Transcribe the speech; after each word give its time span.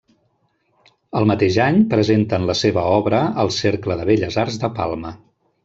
El 1.19 1.27
mateix 1.31 1.59
any 1.65 1.77
presenten 1.91 2.49
la 2.53 2.57
seva 2.63 2.87
obra 2.95 3.21
al 3.47 3.55
Cercle 3.59 4.01
de 4.03 4.11
Belles 4.13 4.43
Arts 4.47 4.61
de 4.65 4.75
Palma. 4.81 5.17